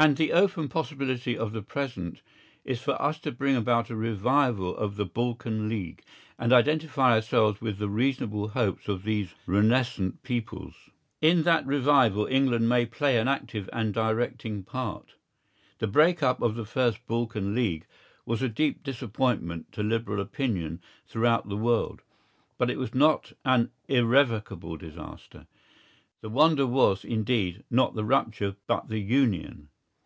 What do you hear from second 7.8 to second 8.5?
reasonable